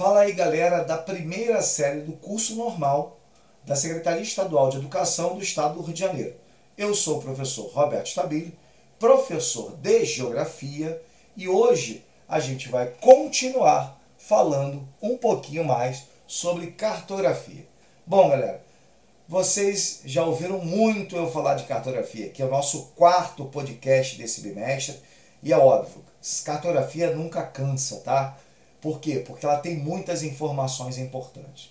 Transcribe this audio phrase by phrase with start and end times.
[0.00, 3.18] Fala aí, galera, da primeira série do curso normal
[3.66, 6.34] da Secretaria Estadual de Educação do Estado do Rio de Janeiro.
[6.74, 8.58] Eu sou o professor Roberto Stabile,
[8.98, 10.98] professor de Geografia,
[11.36, 17.66] e hoje a gente vai continuar falando um pouquinho mais sobre cartografia.
[18.06, 18.62] Bom, galera,
[19.28, 24.40] vocês já ouviram muito eu falar de cartografia, que é o nosso quarto podcast desse
[24.40, 24.96] bimestre,
[25.42, 26.02] e é óbvio,
[26.42, 28.38] cartografia nunca cansa, tá?
[28.80, 29.22] Por quê?
[29.26, 31.70] Porque ela tem muitas informações importantes.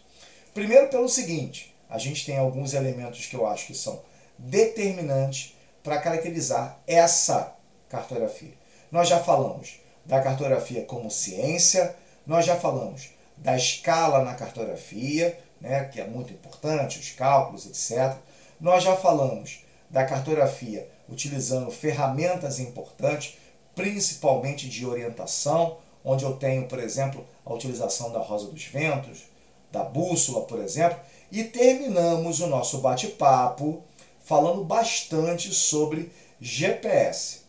[0.53, 4.01] Primeiro, pelo seguinte: a gente tem alguns elementos que eu acho que são
[4.37, 7.55] determinantes para caracterizar essa
[7.89, 8.53] cartografia.
[8.91, 15.85] Nós já falamos da cartografia como ciência, nós já falamos da escala na cartografia, né,
[15.85, 18.15] que é muito importante, os cálculos, etc.
[18.59, 23.37] Nós já falamos da cartografia utilizando ferramentas importantes,
[23.75, 29.23] principalmente de orientação, onde eu tenho, por exemplo, a utilização da rosa dos ventos,
[29.71, 30.99] da bússola, por exemplo,
[31.31, 33.83] e terminamos o nosso bate-papo
[34.19, 37.41] falando bastante sobre GPS.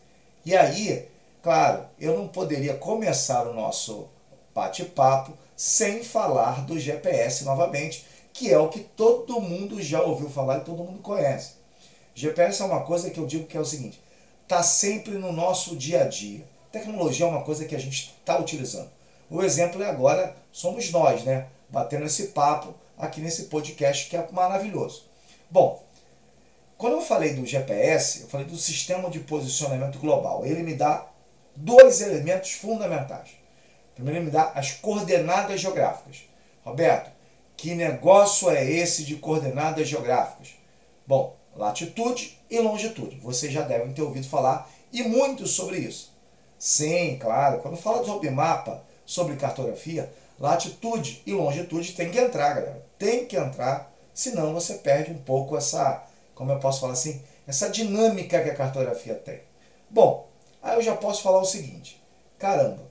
[0.45, 1.09] E aí,
[1.43, 4.09] claro, eu não poderia começar o nosso
[4.55, 10.59] bate-papo sem falar do GPS novamente, que é o que todo mundo já ouviu falar
[10.59, 11.55] e todo mundo conhece.
[12.15, 14.01] GPS é uma coisa que eu digo que é o seguinte:
[14.43, 16.45] está sempre no nosso dia a dia.
[16.73, 18.91] Tecnologia é uma coisa que a gente está utilizando.
[19.29, 21.47] O exemplo é agora somos nós, né?
[21.69, 25.05] Batendo esse papo aqui nesse podcast que é maravilhoso.
[25.51, 25.83] Bom,
[26.77, 30.47] quando eu falei do GPS, eu falei do sistema de posicionamento global.
[30.47, 31.07] Ele me dá
[31.57, 33.31] dois elementos fundamentais.
[33.95, 36.25] Primeiro, ele me dá as coordenadas geográficas.
[36.65, 37.11] Roberto,
[37.57, 40.55] que negócio é esse de coordenadas geográficas?
[41.07, 43.17] Bom, latitude e longitude.
[43.17, 46.10] Vocês já devem ter ouvido falar e muito sobre isso.
[46.61, 47.61] Sim, claro.
[47.61, 52.87] Quando fala sobre mapa, sobre cartografia, latitude e longitude tem que entrar, galera.
[52.99, 57.71] Tem que entrar, senão você perde um pouco essa, como eu posso falar assim, essa
[57.71, 59.41] dinâmica que a cartografia tem.
[59.89, 60.29] Bom,
[60.63, 61.99] aí eu já posso falar o seguinte:
[62.39, 62.83] caramba,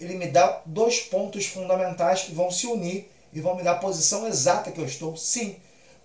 [0.00, 3.78] ele me dá dois pontos fundamentais que vão se unir e vão me dar a
[3.80, 5.16] posição exata que eu estou.
[5.16, 5.56] Sim,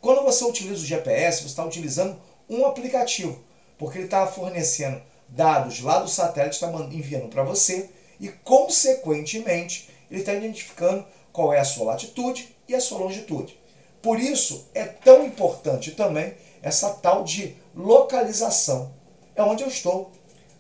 [0.01, 2.19] quando você utiliza o GPS, você está utilizando
[2.50, 3.39] um aplicativo,
[3.78, 10.22] porque ele está fornecendo dados lá do satélite está enviando para você e, consequentemente, ele
[10.22, 13.59] está identificando qual é a sua latitude e a sua longitude.
[14.02, 18.94] Por isso é tão importante também essa tal de localização.
[19.36, 20.12] É onde eu estou.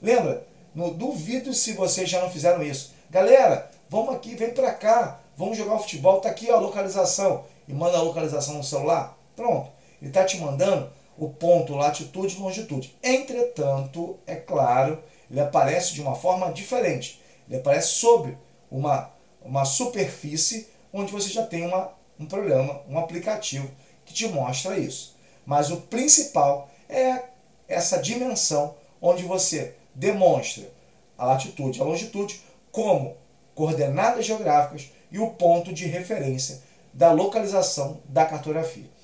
[0.01, 0.45] Lembra?
[0.73, 2.93] No, duvido se vocês já não fizeram isso.
[3.09, 7.45] Galera, vamos aqui, vem para cá, vamos jogar futebol, tá aqui ó, a localização.
[7.67, 9.17] E manda a localização no celular.
[9.35, 9.71] Pronto.
[10.01, 12.95] Ele está te mandando o ponto latitude e longitude.
[13.03, 17.21] Entretanto, é claro, ele aparece de uma forma diferente.
[17.47, 18.37] Ele aparece sobre
[18.69, 19.11] uma,
[19.41, 23.69] uma superfície onde você já tem uma, um programa, um aplicativo
[24.05, 25.15] que te mostra isso.
[25.45, 27.23] Mas o principal é
[27.67, 30.69] essa dimensão onde você demonstra
[31.17, 33.15] a latitude e a longitude como
[33.53, 36.61] coordenadas geográficas e o ponto de referência
[36.93, 38.94] da localização da cartografia.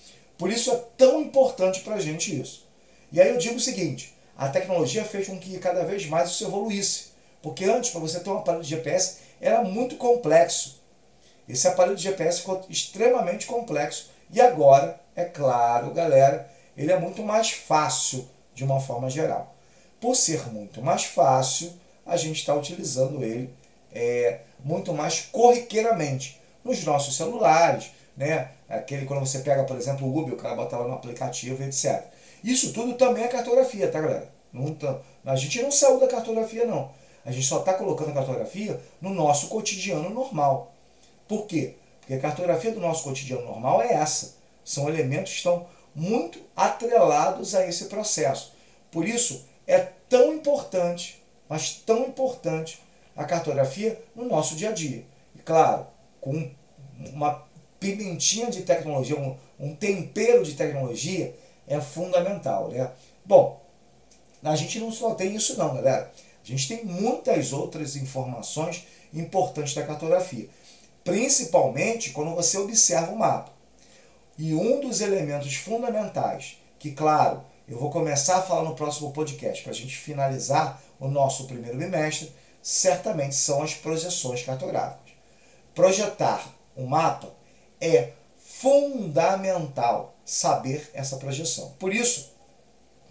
[0.42, 2.68] Por isso é tão importante para a gente isso.
[3.12, 6.44] E aí eu digo o seguinte: a tecnologia fez com que cada vez mais isso
[6.44, 7.12] evoluísse.
[7.44, 10.82] Porque antes, para você ter um aparelho de GPS, era muito complexo.
[11.48, 14.10] Esse aparelho de GPS ficou extremamente complexo.
[14.32, 19.56] E agora, é claro, galera, ele é muito mais fácil de uma forma geral.
[20.00, 21.72] Por ser muito mais fácil,
[22.04, 23.54] a gente está utilizando ele
[23.94, 28.52] é, muito mais corriqueiramente nos nossos celulares, né?
[28.70, 32.04] Aquele quando você pega, por exemplo, o Uber, o cara bota lá no aplicativo, etc.
[32.44, 34.32] Isso tudo também é cartografia, tá, galera?
[34.52, 36.92] Não tá, a gente não saiu da cartografia, não.
[37.24, 40.74] A gente só está colocando a cartografia no nosso cotidiano normal.
[41.28, 41.76] Por quê?
[42.00, 44.36] Porque a cartografia do nosso cotidiano normal é essa.
[44.66, 48.54] São elementos que estão muito atrelados a esse processo.
[48.90, 49.80] Por isso, é
[50.10, 52.82] tão importante, mas tão importante,
[53.16, 55.06] a cartografia no nosso dia a dia.
[55.36, 55.86] E claro,
[56.20, 56.52] com
[57.14, 57.44] uma
[57.82, 61.36] pimentinha de tecnologia, um, um tempero de tecnologia
[61.68, 62.92] é fundamental, né?
[63.26, 63.60] Bom,
[64.44, 66.12] a gente não só tem isso não, galera.
[66.44, 70.48] A gente tem muitas outras informações importantes da cartografia,
[71.04, 73.52] principalmente quando você observa o mapa.
[74.38, 79.64] E um dos elementos fundamentais, que claro, eu vou começar a falar no próximo podcast
[79.64, 82.32] para a gente finalizar o nosso primeiro bimestre,
[82.62, 85.14] certamente são as projeções cartográficas.
[85.74, 86.48] Projetar
[86.78, 87.41] um mapa
[87.82, 91.74] é fundamental saber essa projeção.
[91.80, 92.32] Por isso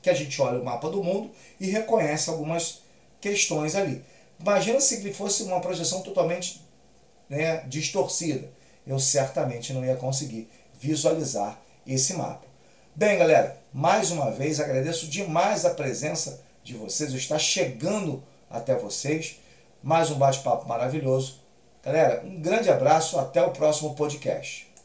[0.00, 2.80] que a gente olha o mapa do mundo e reconhece algumas
[3.20, 4.02] questões ali.
[4.38, 6.62] Imagina se ele fosse uma projeção totalmente
[7.28, 8.48] né, distorcida,
[8.86, 10.48] eu certamente não ia conseguir
[10.80, 12.46] visualizar esse mapa.
[12.94, 19.38] Bem, galera, mais uma vez agradeço demais a presença de vocês, está chegando até vocês.
[19.82, 21.40] Mais um bate-papo maravilhoso.
[21.82, 24.69] Galera, um grande abraço, até o próximo podcast.